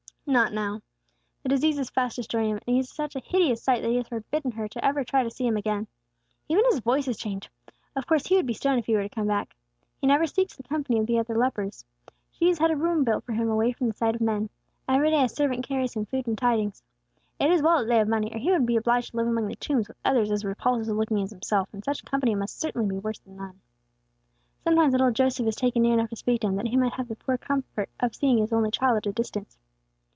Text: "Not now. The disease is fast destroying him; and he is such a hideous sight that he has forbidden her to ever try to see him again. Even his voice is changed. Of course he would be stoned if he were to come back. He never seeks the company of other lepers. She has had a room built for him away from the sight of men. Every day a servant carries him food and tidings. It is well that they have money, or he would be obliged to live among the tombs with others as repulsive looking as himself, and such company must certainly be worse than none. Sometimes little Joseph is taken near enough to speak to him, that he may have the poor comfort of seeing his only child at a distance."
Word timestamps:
"Not 0.27 0.53
now. 0.53 0.81
The 1.43 1.49
disease 1.49 1.77
is 1.77 1.89
fast 1.89 2.15
destroying 2.15 2.51
him; 2.51 2.55
and 2.65 2.75
he 2.75 2.79
is 2.79 2.89
such 2.89 3.17
a 3.17 3.19
hideous 3.19 3.61
sight 3.61 3.81
that 3.81 3.89
he 3.89 3.97
has 3.97 4.07
forbidden 4.07 4.51
her 4.51 4.65
to 4.65 4.85
ever 4.85 5.03
try 5.03 5.23
to 5.23 5.31
see 5.31 5.45
him 5.45 5.57
again. 5.57 5.87
Even 6.47 6.63
his 6.69 6.79
voice 6.79 7.09
is 7.09 7.17
changed. 7.17 7.49
Of 7.97 8.07
course 8.07 8.27
he 8.27 8.37
would 8.37 8.45
be 8.45 8.53
stoned 8.53 8.79
if 8.79 8.85
he 8.85 8.95
were 8.95 9.01
to 9.03 9.09
come 9.09 9.27
back. 9.27 9.57
He 9.99 10.07
never 10.07 10.25
seeks 10.25 10.55
the 10.55 10.63
company 10.63 10.99
of 11.01 11.09
other 11.09 11.37
lepers. 11.37 11.83
She 12.29 12.47
has 12.47 12.59
had 12.59 12.71
a 12.71 12.77
room 12.77 13.03
built 13.03 13.25
for 13.25 13.33
him 13.33 13.49
away 13.49 13.73
from 13.73 13.87
the 13.87 13.93
sight 13.93 14.15
of 14.15 14.21
men. 14.21 14.49
Every 14.87 15.09
day 15.09 15.21
a 15.25 15.27
servant 15.27 15.67
carries 15.67 15.95
him 15.95 16.05
food 16.05 16.27
and 16.27 16.37
tidings. 16.37 16.81
It 17.37 17.51
is 17.51 17.61
well 17.61 17.79
that 17.79 17.87
they 17.89 17.97
have 17.97 18.07
money, 18.07 18.33
or 18.33 18.37
he 18.37 18.51
would 18.51 18.65
be 18.65 18.77
obliged 18.77 19.11
to 19.11 19.17
live 19.17 19.27
among 19.27 19.47
the 19.47 19.55
tombs 19.57 19.89
with 19.89 19.97
others 20.05 20.31
as 20.31 20.45
repulsive 20.45 20.95
looking 20.95 21.21
as 21.21 21.31
himself, 21.31 21.67
and 21.73 21.83
such 21.83 22.05
company 22.05 22.35
must 22.35 22.57
certainly 22.61 22.87
be 22.87 22.99
worse 22.99 23.19
than 23.19 23.35
none. 23.35 23.59
Sometimes 24.63 24.93
little 24.93 25.11
Joseph 25.11 25.47
is 25.47 25.55
taken 25.57 25.81
near 25.81 25.95
enough 25.95 26.11
to 26.11 26.15
speak 26.15 26.39
to 26.41 26.47
him, 26.47 26.55
that 26.55 26.67
he 26.69 26.77
may 26.77 26.89
have 26.89 27.09
the 27.09 27.17
poor 27.17 27.37
comfort 27.37 27.89
of 27.99 28.15
seeing 28.15 28.37
his 28.37 28.53
only 28.53 28.71
child 28.71 28.95
at 28.95 29.07
a 29.07 29.11
distance." 29.11 29.57